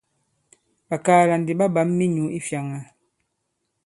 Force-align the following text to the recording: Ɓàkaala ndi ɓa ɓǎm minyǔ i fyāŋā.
Ɓàkaala 0.89 1.33
ndi 1.39 1.53
ɓa 1.59 1.65
ɓǎm 1.75 1.89
minyǔ 1.97 2.23
i 2.37 2.39
fyāŋā. 2.47 2.79